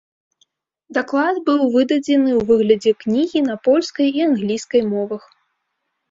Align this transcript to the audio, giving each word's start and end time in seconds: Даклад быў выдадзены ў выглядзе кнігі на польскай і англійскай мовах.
Даклад 0.97 1.35
быў 1.49 1.59
выдадзены 1.75 2.31
ў 2.39 2.41
выглядзе 2.49 2.93
кнігі 3.03 3.39
на 3.49 3.55
польскай 3.67 4.07
і 4.21 4.25
англійскай 4.29 4.83
мовах. 4.93 5.23